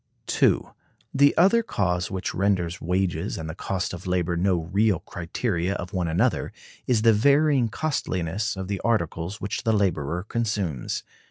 [1.13, 5.93] The other cause which renders wages and the cost of labor no real criteria of
[5.93, 6.51] one another
[6.87, 11.03] is the varying costliness of the articles which the laborer consumes.